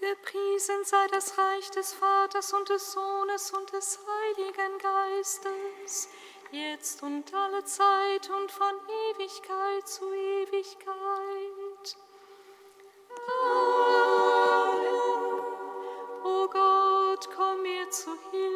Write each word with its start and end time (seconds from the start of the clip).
Gepriesen 0.00 0.84
sei 0.84 1.06
das 1.10 1.38
Reich 1.38 1.70
des 1.70 1.94
Vaters 1.94 2.52
und 2.52 2.68
des 2.68 2.92
Sohnes 2.92 3.50
und 3.52 3.72
des 3.72 3.98
Heiligen 4.06 4.78
Geistes, 4.78 6.10
jetzt 6.50 7.02
und 7.02 7.32
alle 7.32 7.64
Zeit 7.64 8.28
und 8.28 8.52
von 8.52 8.74
Ewigkeit 9.14 9.88
zu 9.88 10.12
Ewigkeit. 10.12 11.96
Amen. 13.42 14.86
O 16.24 16.46
Gott, 16.46 17.28
komm 17.34 17.62
mir 17.62 17.88
zu 17.90 18.10
Hilfe. 18.30 18.55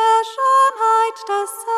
heilen. 0.79 1.72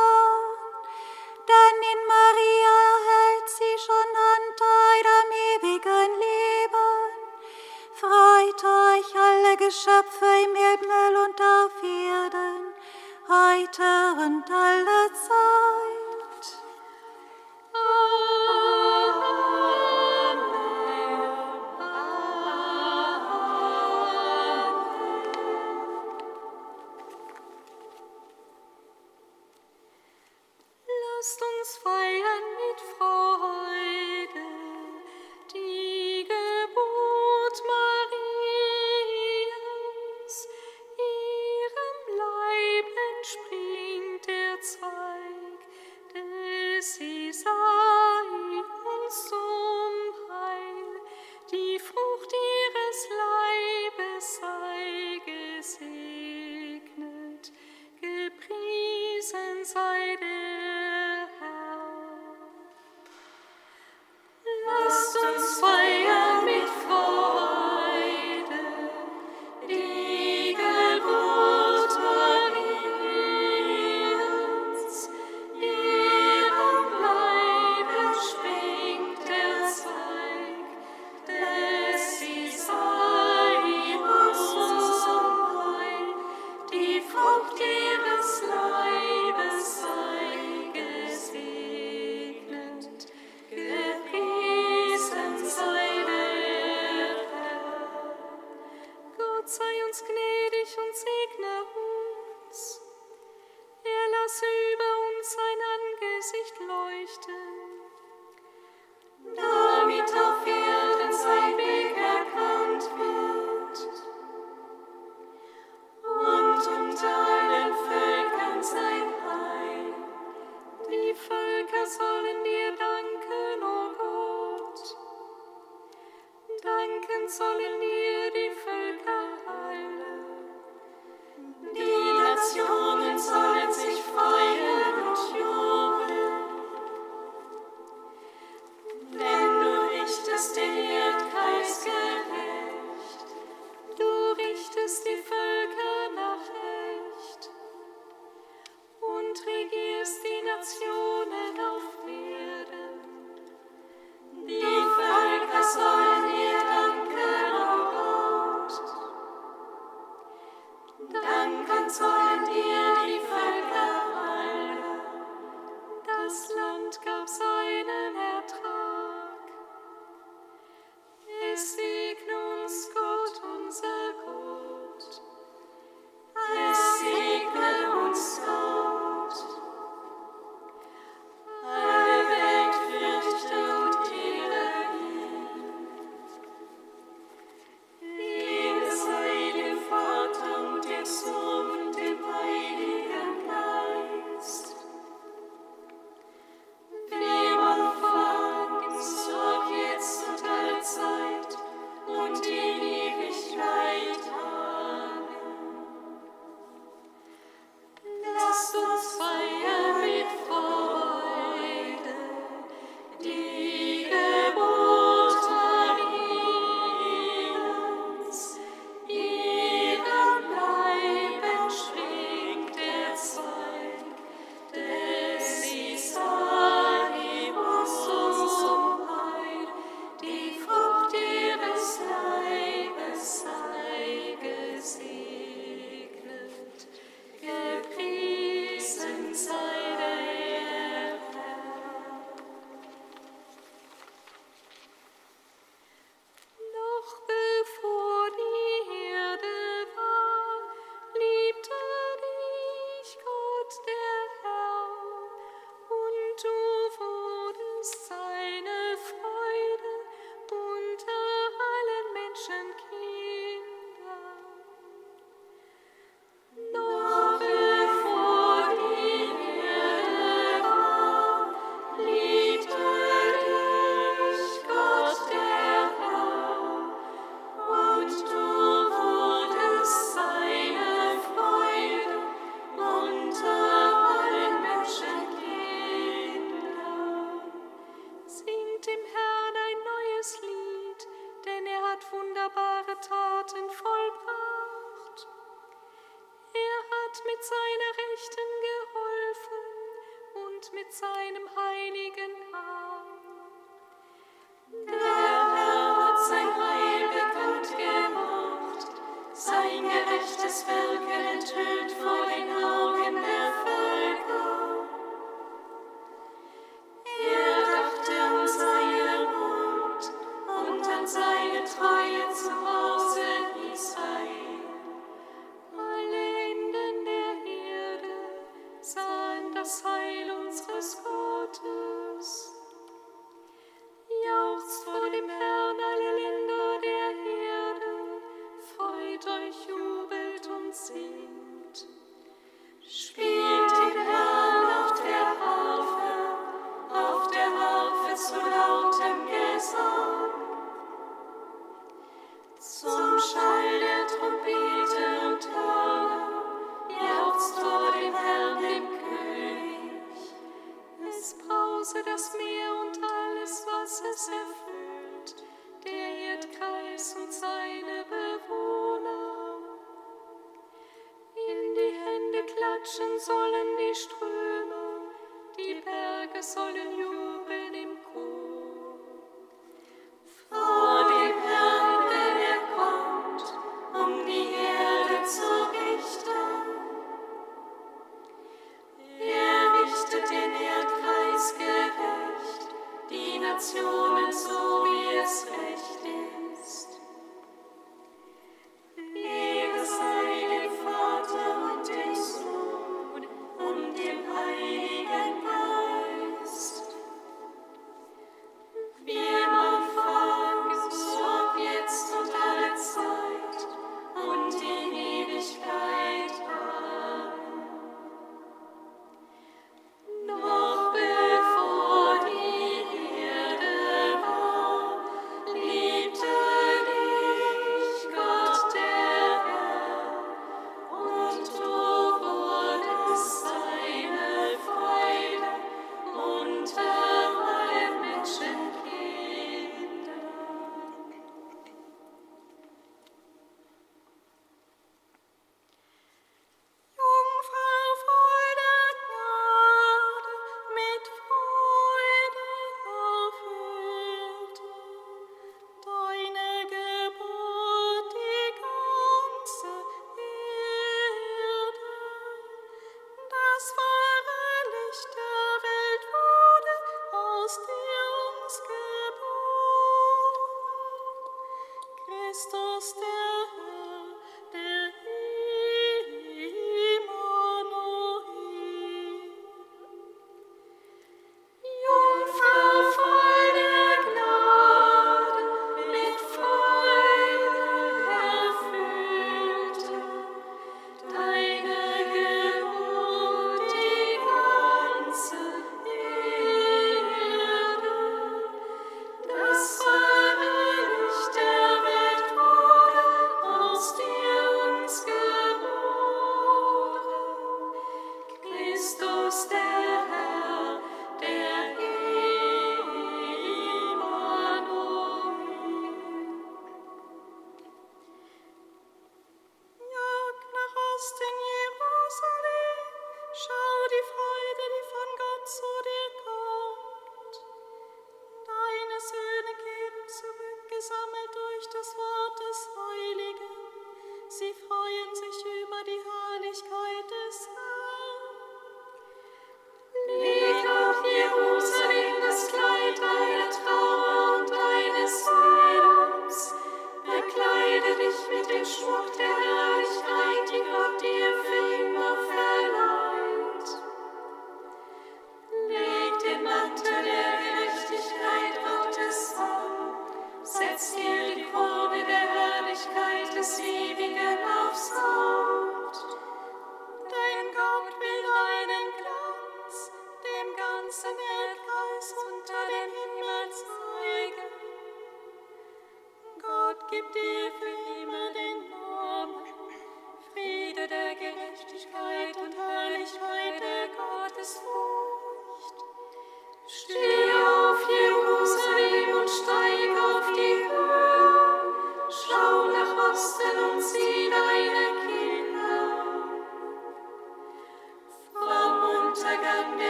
Menschen 372.86 373.20
sollen 373.20 373.78
die 373.80 373.96
Ströme, 373.96 375.10
die 375.58 375.82
Berge 375.82 376.44
sollen 376.44 376.92
jubeln. 376.92 377.15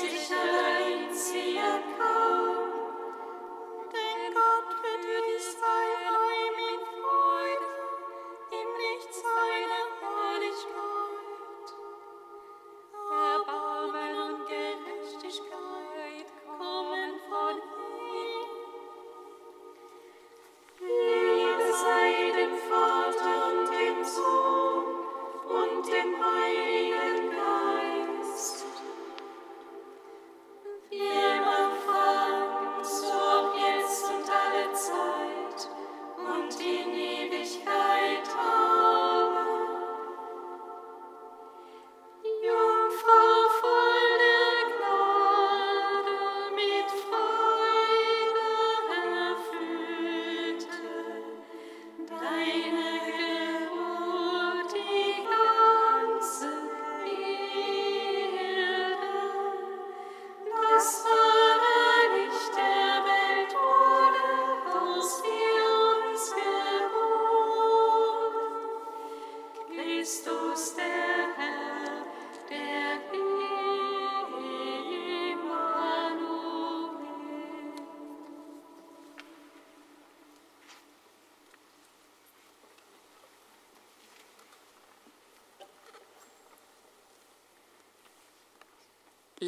decision. 0.00 0.37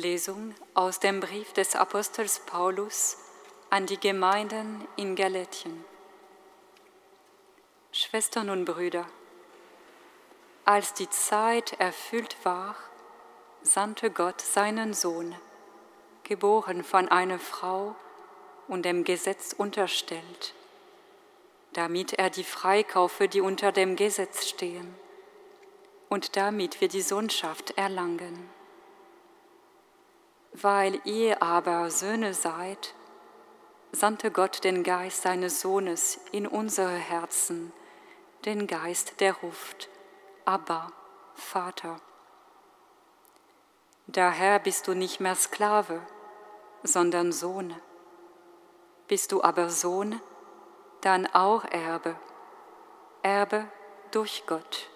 Lesung 0.01 0.55
aus 0.73 0.99
dem 0.99 1.21
Brief 1.21 1.53
des 1.53 1.77
Apostels 1.77 2.41
Paulus 2.47 3.19
an 3.69 3.85
die 3.85 4.01
Gemeinden 4.01 4.89
in 4.97 5.15
Galatien. 5.15 5.85
Schwestern 7.93 8.49
und 8.49 8.65
Brüder, 8.65 9.05
als 10.65 10.95
die 10.95 11.11
Zeit 11.11 11.79
erfüllt 11.79 12.37
war, 12.45 12.77
sandte 13.63 14.11
Gott 14.11 14.41
seinen 14.41 14.95
Sohn, 14.95 15.37
geboren 16.23 16.83
von 16.83 17.09
einer 17.09 17.39
Frau 17.39 17.95
und 18.69 18.85
dem 18.85 19.05
Gesetz 19.05 19.53
unterstellt, 19.53 20.55
damit 21.75 22.15
er 22.15 22.31
die 22.31 22.45
freikaufe, 22.45 23.29
die 23.29 23.43
unter 23.43 23.71
dem 23.71 23.97
Gesetz 23.97 24.49
stehen, 24.49 24.95
und 26.09 26.37
damit 26.37 26.81
wir 26.81 26.89
die 26.89 27.03
Sohnschaft 27.03 27.77
erlangen. 27.77 28.60
Weil 30.53 31.01
ihr 31.05 31.43
aber 31.43 31.91
Söhne 31.91 32.35
seid, 32.35 32.95
sandte 33.93 34.31
Gott 34.31 34.65
den 34.65 34.83
Geist 34.83 35.23
seines 35.23 35.61
Sohnes 35.61 36.21
in 36.33 36.47
unsere 36.47 36.91
Herzen, 36.91 37.73
den 38.45 38.67
Geist, 38.67 39.21
der 39.21 39.35
ruft, 39.35 39.89
Abba, 40.45 40.93
Vater. 41.35 42.01
Daher 44.07 44.59
bist 44.59 44.89
du 44.89 44.95
nicht 44.95 45.21
mehr 45.21 45.37
Sklave, 45.37 46.01
sondern 46.83 47.31
Sohn. 47.31 47.75
Bist 49.07 49.31
du 49.33 49.43
aber 49.43 49.71
Sohn, 49.71 50.21
dann 51.01 51.27
auch 51.27 51.65
Erbe, 51.65 52.17
Erbe 53.23 53.67
durch 54.11 54.45
Gott. 54.47 54.90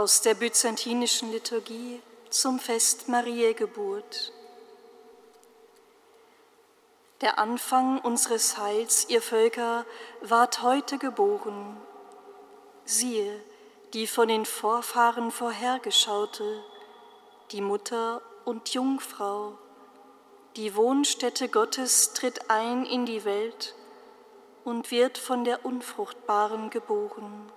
Aus 0.00 0.22
der 0.22 0.32
byzantinischen 0.32 1.30
Liturgie 1.30 2.00
zum 2.30 2.58
Fest 2.58 3.08
Mariä 3.08 3.52
Geburt. 3.52 4.32
Der 7.20 7.38
Anfang 7.38 7.98
unseres 7.98 8.56
Heils, 8.56 9.10
ihr 9.10 9.20
Völker, 9.20 9.84
ward 10.22 10.62
heute 10.62 10.96
geboren. 10.96 11.76
Siehe, 12.86 13.44
die 13.92 14.06
von 14.06 14.28
den 14.28 14.46
Vorfahren 14.46 15.30
vorhergeschaute, 15.30 16.64
die 17.50 17.60
Mutter 17.60 18.22
und 18.46 18.72
Jungfrau, 18.72 19.58
die 20.56 20.74
Wohnstätte 20.76 21.50
Gottes 21.50 22.14
tritt 22.14 22.50
ein 22.50 22.86
in 22.86 23.04
die 23.04 23.26
Welt 23.26 23.74
und 24.64 24.90
wird 24.90 25.18
von 25.18 25.44
der 25.44 25.66
Unfruchtbaren 25.66 26.70
geboren 26.70 27.52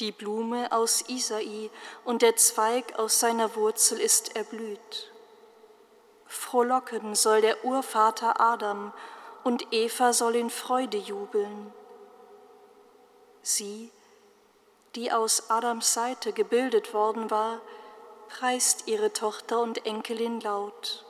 die 0.00 0.12
Blume 0.12 0.72
aus 0.72 1.08
Isai 1.08 1.70
und 2.04 2.22
der 2.22 2.36
Zweig 2.36 2.98
aus 2.98 3.20
seiner 3.20 3.54
Wurzel 3.54 4.00
ist 4.00 4.36
erblüht. 4.36 5.12
Frohlocken 6.26 7.14
soll 7.14 7.40
der 7.40 7.64
Urvater 7.64 8.40
Adam 8.40 8.92
und 9.44 9.72
Eva 9.72 10.12
soll 10.12 10.36
in 10.36 10.50
Freude 10.50 10.98
jubeln. 10.98 11.72
Sie, 13.42 13.90
die 14.94 15.12
aus 15.12 15.50
Adams 15.50 15.92
Seite 15.92 16.32
gebildet 16.32 16.94
worden 16.94 17.30
war, 17.30 17.60
preist 18.28 18.88
ihre 18.88 19.12
Tochter 19.12 19.60
und 19.60 19.86
Enkelin 19.86 20.40
laut. 20.40 21.04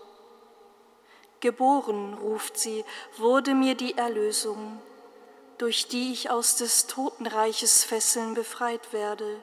Geboren, 1.40 2.14
ruft 2.14 2.58
sie, 2.58 2.84
wurde 3.16 3.54
mir 3.54 3.74
die 3.74 3.96
Erlösung 3.96 4.80
durch 5.58 5.88
die 5.88 6.12
ich 6.12 6.30
aus 6.30 6.56
des 6.56 6.86
Totenreiches 6.86 7.84
Fesseln 7.84 8.34
befreit 8.34 8.92
werde. 8.92 9.42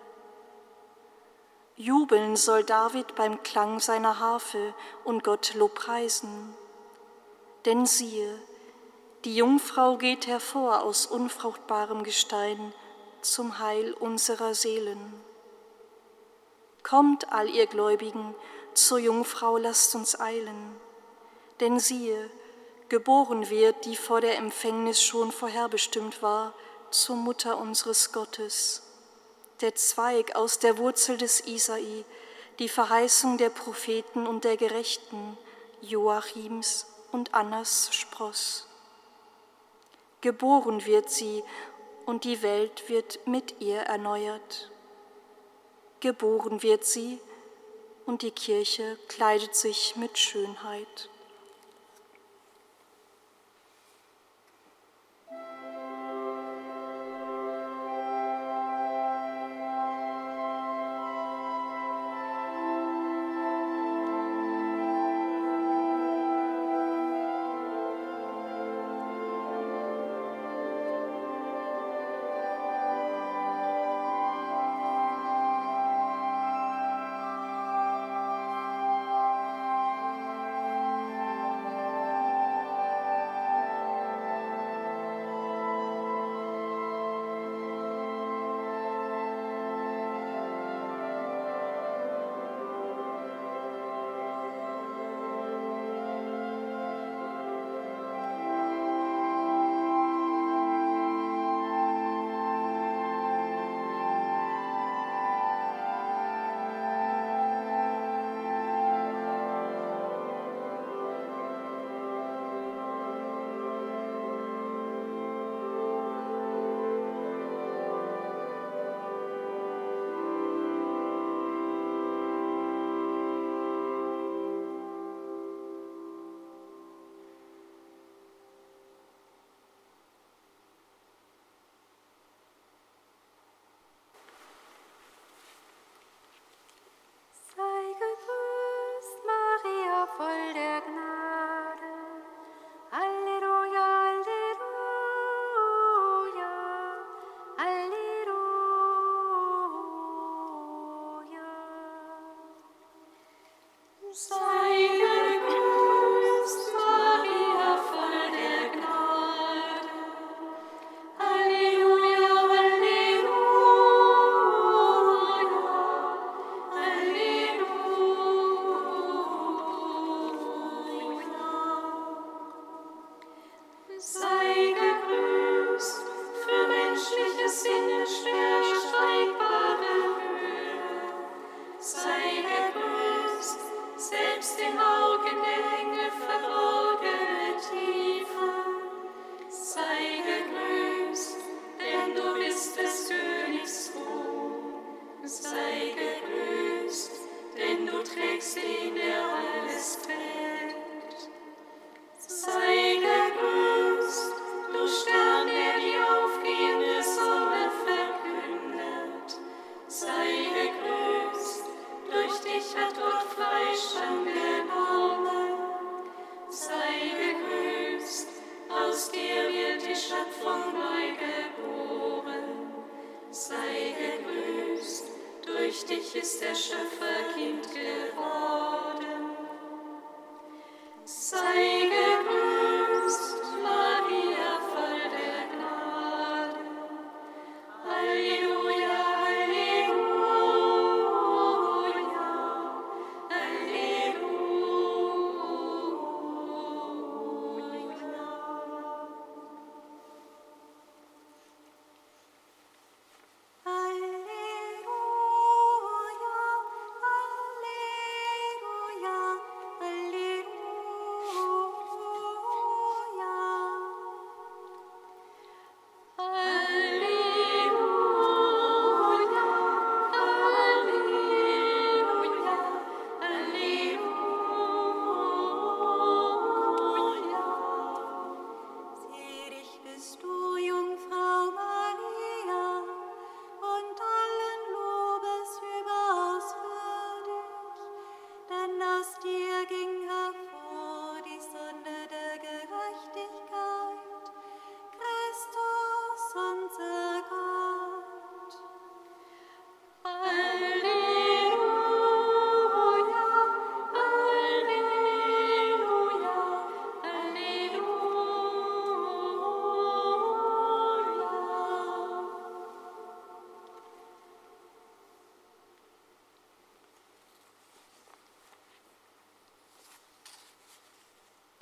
Jubeln 1.75 2.35
soll 2.35 2.63
David 2.63 3.15
beim 3.15 3.41
Klang 3.43 3.79
seiner 3.79 4.19
Harfe 4.19 4.73
und 5.03 5.23
Gott 5.23 5.53
lobpreisen. 5.55 6.53
Denn 7.65 7.85
siehe, 7.85 8.39
die 9.25 9.35
Jungfrau 9.35 9.97
geht 9.97 10.27
hervor 10.27 10.81
aus 10.81 11.05
unfruchtbarem 11.05 12.03
Gestein 12.03 12.73
zum 13.21 13.59
Heil 13.59 13.93
unserer 13.93 14.53
Seelen. 14.53 15.13
Kommt, 16.83 17.31
all 17.31 17.47
ihr 17.49 17.67
Gläubigen, 17.67 18.35
zur 18.73 18.99
Jungfrau 18.99 19.57
lasst 19.57 19.95
uns 19.95 20.19
eilen. 20.19 20.75
Denn 21.59 21.79
siehe, 21.79 22.29
geboren 22.91 23.49
wird, 23.49 23.85
die 23.85 23.95
vor 23.95 24.19
der 24.19 24.37
Empfängnis 24.37 25.01
schon 25.01 25.31
vorherbestimmt 25.31 26.21
war, 26.21 26.53
zur 26.89 27.15
Mutter 27.15 27.57
unseres 27.57 28.11
Gottes. 28.11 28.83
Der 29.61 29.75
Zweig 29.75 30.35
aus 30.35 30.59
der 30.59 30.77
Wurzel 30.77 31.17
des 31.17 31.47
Isai, 31.47 32.03
die 32.59 32.67
Verheißung 32.67 33.37
der 33.37 33.49
Propheten 33.49 34.27
und 34.27 34.43
der 34.43 34.57
Gerechten, 34.57 35.37
Joachims 35.79 36.85
und 37.13 37.33
Annas 37.33 37.95
Spross. 37.95 38.67
Geboren 40.19 40.85
wird 40.85 41.09
sie 41.09 41.45
und 42.05 42.25
die 42.25 42.41
Welt 42.41 42.89
wird 42.89 43.25
mit 43.25 43.61
ihr 43.61 43.79
erneuert. 43.83 44.69
Geboren 46.01 46.61
wird 46.61 46.83
sie 46.83 47.21
und 48.05 48.21
die 48.21 48.31
Kirche 48.31 48.97
kleidet 49.07 49.55
sich 49.55 49.95
mit 49.95 50.17
Schönheit. 50.17 51.10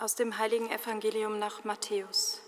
Aus 0.10 0.16
dem 0.16 0.40
heiligen 0.40 0.72
Evangelium 0.72 1.38
nach 1.38 1.64
Matthäus. 1.66 2.42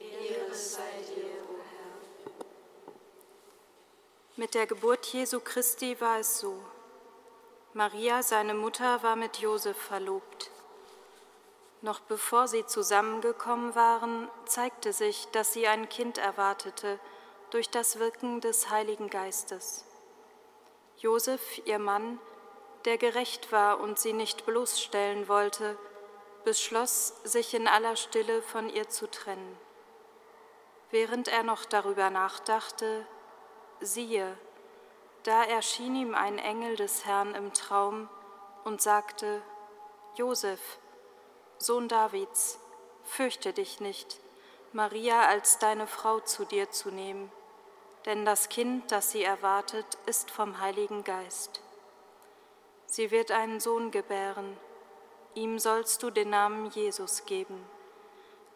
Ehre 0.00 0.52
sei 0.52 0.82
dir, 1.06 1.22
o 1.48 1.54
Herr. 1.70 2.32
Mit 4.34 4.54
der 4.54 4.66
Geburt 4.66 5.06
Jesu 5.06 5.38
Christi 5.38 6.00
war 6.00 6.18
es 6.18 6.40
so. 6.40 6.60
Maria, 7.74 8.24
seine 8.24 8.54
Mutter, 8.54 9.04
war 9.04 9.14
mit 9.14 9.36
Josef 9.36 9.76
verlobt. 9.76 10.50
Noch 11.80 12.00
bevor 12.00 12.48
sie 12.48 12.66
zusammengekommen 12.66 13.76
waren, 13.76 14.28
zeigte 14.46 14.92
sich, 14.92 15.28
dass 15.30 15.52
sie 15.52 15.68
ein 15.68 15.88
Kind 15.88 16.18
erwartete 16.18 16.98
durch 17.50 17.70
das 17.70 18.00
Wirken 18.00 18.40
des 18.40 18.68
Heiligen 18.68 19.08
Geistes. 19.10 19.84
Josef, 20.96 21.64
ihr 21.66 21.78
Mann, 21.78 22.18
der 22.84 22.98
gerecht 22.98 23.52
war 23.52 23.78
und 23.78 24.00
sie 24.00 24.12
nicht 24.12 24.44
bloßstellen 24.44 25.28
wollte, 25.28 25.78
beschloss, 26.44 27.14
sich 27.24 27.54
in 27.54 27.68
aller 27.68 27.96
Stille 27.96 28.42
von 28.42 28.68
ihr 28.68 28.88
zu 28.88 29.10
trennen. 29.10 29.58
Während 30.90 31.28
er 31.28 31.42
noch 31.42 31.64
darüber 31.64 32.10
nachdachte, 32.10 33.06
siehe, 33.80 34.36
da 35.22 35.44
erschien 35.44 35.94
ihm 35.94 36.14
ein 36.14 36.38
Engel 36.38 36.76
des 36.76 37.04
Herrn 37.04 37.34
im 37.34 37.52
Traum 37.52 38.08
und 38.64 38.80
sagte, 38.80 39.42
Josef, 40.16 40.60
Sohn 41.58 41.88
Davids, 41.88 42.58
fürchte 43.04 43.52
dich 43.52 43.80
nicht, 43.80 44.18
Maria 44.72 45.26
als 45.26 45.58
deine 45.58 45.86
Frau 45.86 46.20
zu 46.20 46.44
dir 46.44 46.70
zu 46.70 46.90
nehmen, 46.90 47.30
denn 48.06 48.24
das 48.24 48.48
Kind, 48.48 48.90
das 48.92 49.10
sie 49.10 49.22
erwartet, 49.22 49.86
ist 50.06 50.30
vom 50.30 50.60
Heiligen 50.60 51.04
Geist. 51.04 51.60
Sie 52.86 53.10
wird 53.10 53.30
einen 53.30 53.60
Sohn 53.60 53.90
gebären 53.90 54.56
Ihm 55.34 55.58
sollst 55.58 56.02
du 56.02 56.10
den 56.10 56.30
Namen 56.30 56.70
Jesus 56.70 57.24
geben, 57.24 57.64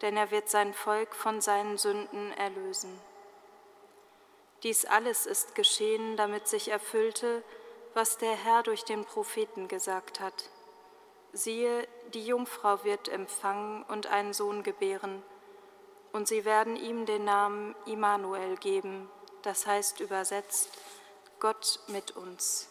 denn 0.03 0.17
er 0.17 0.31
wird 0.31 0.49
sein 0.49 0.75
Volk 0.75 1.15
von 1.15 1.41
seinen 1.41 1.79
Sünden 1.79 2.33
erlösen. 2.33 3.01
Dies 4.65 4.85
alles 4.85 5.27
ist 5.27 5.55
geschehen, 5.55 6.17
damit 6.17 6.49
sich 6.49 6.69
erfüllte, 6.69 7.45
was 7.93 8.19
der 8.19 8.35
Herr 8.35 8.63
durch 8.63 8.85
den 8.85 9.05
Propheten 9.05 9.69
gesagt 9.69 10.21
hat. 10.21 10.51
Siehe, 11.33 11.87
die 12.13 12.27
Jungfrau 12.27 12.83
wird 12.83 13.09
empfangen 13.09 13.85
und 13.85 14.07
einen 14.09 14.33
Sohn 14.33 14.63
gebären, 14.63 15.23
und 16.13 16.29
sie 16.29 16.45
werden 16.45 16.77
ihm 16.77 17.07
den 17.07 17.25
Namen 17.25 17.75
Immanuel 17.87 18.57
geben, 18.57 19.11
das 19.43 19.67
heißt 19.67 20.01
übersetzt 20.01 20.71
Gott 21.41 21.81
mit 21.89 22.17
uns. 22.17 22.71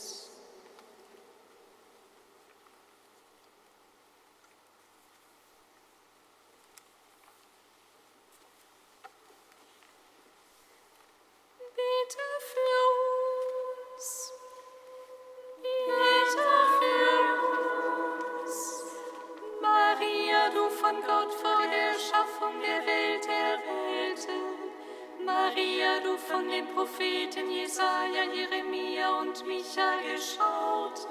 Maria, 25.91 26.03
du 26.03 26.17
von 26.17 26.47
den 26.47 26.67
Propheten 26.73 27.49
Jesaja, 27.51 28.23
Jeremia 28.33 29.19
und 29.19 29.45
Micha 29.45 29.97
geschaute. 30.01 31.07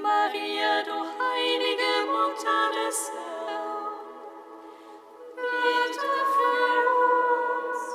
Maria, 0.00 0.82
du 0.82 0.92
heilige 0.92 1.92
Mutter 2.10 2.70
des 2.74 3.12
Herrn. 3.12 3.92
Bitte 5.36 6.10
für 6.34 6.78
uns. 7.70 7.94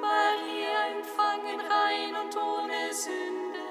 Maria, 0.00 0.88
empfangen 0.96 1.60
rein 1.60 2.14
und 2.14 2.36
ohne 2.36 2.92
Sünde, 2.92 3.68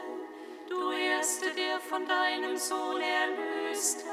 du 0.67 0.91
Erste, 0.91 1.51
der 1.51 1.79
von 1.79 2.07
deinem 2.07 2.57
Sohn 2.57 3.01
erlösten. 3.01 4.09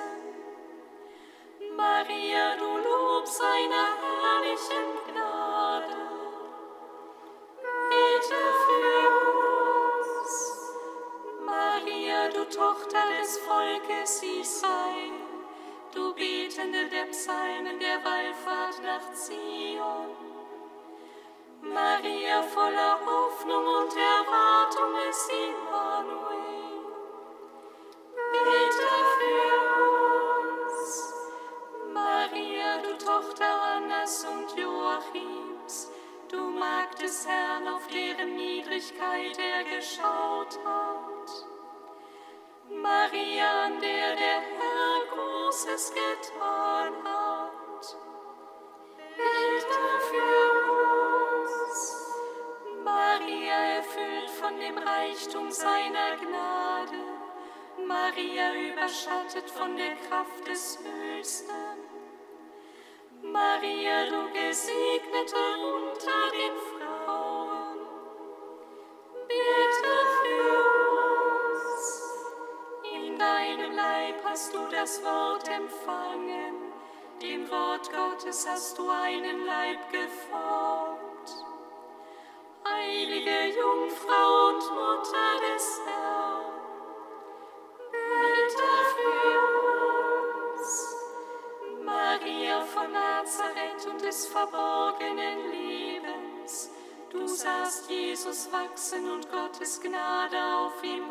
Maria, 1.77 2.57
du 2.57 2.77
Lob 2.77 3.27
seiner 3.27 3.89
herrlichen 4.01 5.06
nach 18.83 19.13
Zion. 19.13 20.11
Maria 21.63 22.43
voller 22.43 22.99
Hoffnung 23.05 23.65
und 23.65 23.93
Erwartung 23.97 24.93
ist 25.09 25.31
Immanuel. 25.31 26.85
Bitte 28.33 28.93
für 29.17 29.55
uns. 30.43 31.15
Maria, 31.93 32.79
du 32.79 32.97
Tochter 33.05 33.63
Annas 33.77 34.25
und 34.25 34.59
Joachims, 34.59 35.91
du 36.29 36.39
Magd 36.39 37.01
des 37.03 37.27
Herrn, 37.27 37.69
auf 37.69 37.87
deren 37.89 38.37
Niedrigkeit 38.37 39.39
er 39.39 39.65
geschaut 39.65 40.59
hat. 40.65 41.47
Maria, 42.71 43.65
an 43.65 43.81
der 43.81 44.17
der 44.17 44.41
Herr 44.41 45.07
Großes 45.15 45.93
getan 45.95 46.95
hat. 47.05 48.16
Hast 74.37 74.53
du 74.53 74.69
das 74.71 75.03
Wort 75.03 75.49
empfangen, 75.49 76.56
dem 77.23 77.51
Wort 77.51 77.91
Gottes 77.91 78.47
hast 78.49 78.79
du 78.79 78.89
einen 78.89 79.47
Leib 79.47 79.91
geformt. 79.91 81.31
Heilige 82.69 83.59
Jungfrau 83.59 84.49
und 84.49 84.63
Mutter 84.75 85.31
des 85.41 85.81
Herrn, 85.87 86.45
bitte 87.91 88.71
für 88.95 89.31
uns. 90.55 90.97
Maria 91.85 92.61
von 92.61 92.93
Nazareth 92.93 93.87
und 93.91 94.03
des 94.03 94.27
verborgenen 94.27 95.51
Lebens, 95.51 96.71
du 97.11 97.27
sahst 97.27 97.89
Jesus 97.89 98.51
wachsen 98.53 99.11
und 99.11 99.31
Gottes 99.31 99.81
Gnade 99.81 100.39
auf 100.57 100.83
ihm 100.83 101.06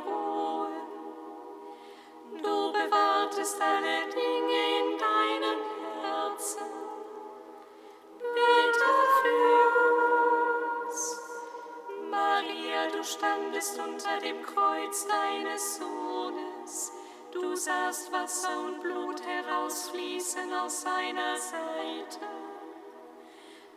standest 13.65 13.79
unter 13.79 14.19
dem 14.19 14.41
Kreuz 14.43 15.07
deines 15.07 15.77
Sohnes. 15.77 16.91
Du 17.31 17.55
sahst 17.55 18.11
Wasser 18.11 18.59
und 18.59 18.81
Blut 18.81 19.21
herausfließen 19.25 20.53
aus 20.53 20.81
seiner 20.81 21.37
Seite. 21.37 22.25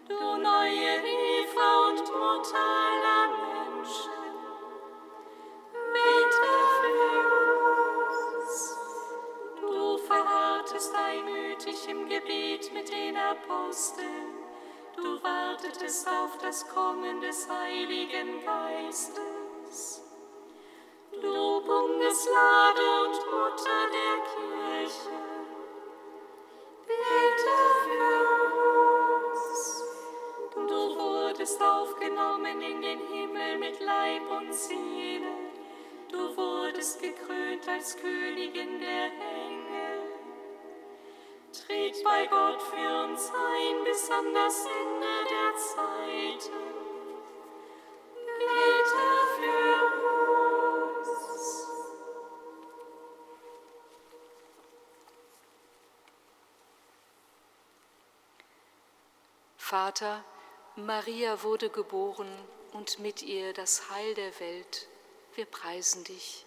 Du 0.06 0.14
neue 0.14 0.96
Eva 1.04 1.88
und 1.88 2.00
Mutter 2.00 2.58
aller 2.58 3.28
Menschen. 3.28 4.12
Verharrtest 10.06 10.94
einmütig 10.94 11.86
im 11.86 12.08
Gebet 12.08 12.72
mit 12.72 12.90
den 12.90 13.14
Aposteln. 13.14 14.38
Du 14.96 15.22
wartetest 15.22 16.08
auf 16.08 16.38
das 16.38 16.66
Kommen 16.66 17.20
des 17.20 17.46
Heiligen 17.46 18.42
Geistes. 18.42 19.37
Bei 42.08 42.26
Gott 42.26 42.62
für 42.62 43.04
uns 43.04 43.30
ein 43.30 43.84
bis 43.84 44.10
an 44.10 44.32
das 44.34 44.64
Ende 44.64 45.14
der 45.30 45.56
Zeiten. 45.56 46.67
Vater, 59.68 60.24
Maria 60.76 61.42
wurde 61.42 61.68
geboren 61.68 62.26
und 62.72 63.00
mit 63.00 63.20
ihr 63.20 63.52
das 63.52 63.90
Heil 63.90 64.14
der 64.14 64.40
Welt. 64.40 64.88
Wir 65.34 65.44
preisen 65.44 66.04
dich. 66.04 66.46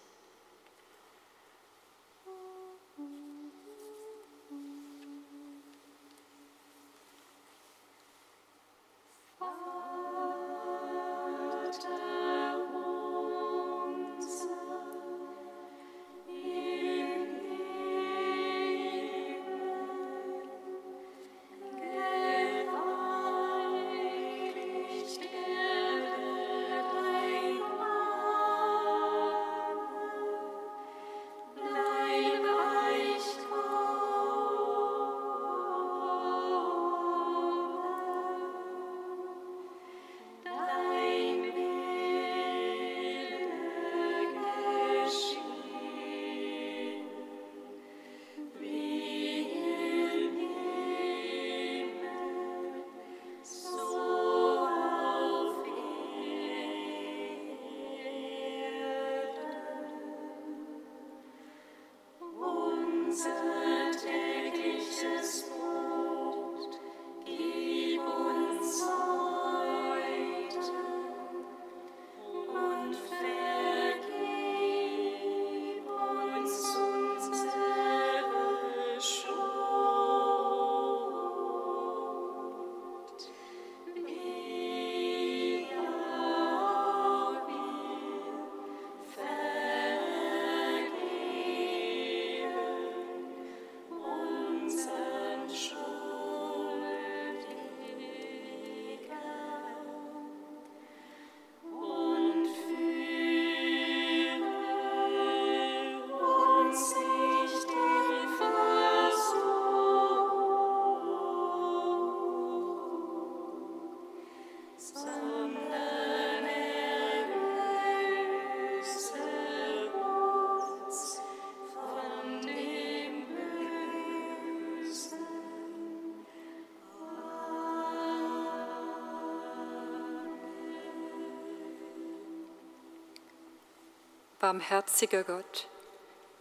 Barmherziger 134.52 135.24
Gott, 135.24 135.66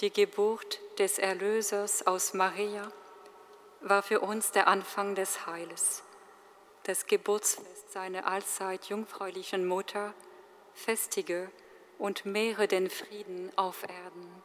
die 0.01 0.11
Geburt 0.11 0.81
des 0.99 1.17
Erlösers 1.17 2.05
aus 2.05 2.33
Maria 2.33 2.91
war 3.79 4.03
für 4.03 4.19
uns 4.19 4.51
der 4.51 4.67
Anfang 4.67 5.15
des 5.15 5.45
Heiles. 5.47 6.03
Das 6.83 7.05
Geburtsfest 7.05 7.93
seiner 7.93 8.27
allzeit 8.27 8.83
jungfräulichen 8.89 9.65
Mutter 9.65 10.13
festige 10.73 11.49
und 11.99 12.25
mehre 12.25 12.67
den 12.67 12.89
Frieden 12.89 13.49
auf 13.55 13.83
Erden. 13.83 14.43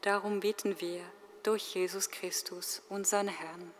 Darum 0.00 0.40
bitten 0.40 0.80
wir 0.80 1.04
durch 1.44 1.76
Jesus 1.76 2.10
Christus, 2.10 2.82
unseren 2.88 3.28
Herrn. 3.28 3.70